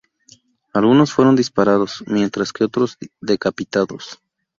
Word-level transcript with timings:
Algunos 0.73 1.13
fueron 1.13 1.35
disparados, 1.35 2.03
mientras 2.07 2.51
que 2.51 2.63
otros 2.63 2.97
decapitados. 3.21 4.19